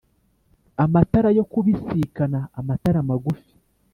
[0.83, 3.51] Amatara yo kubisikanaAmatara magufi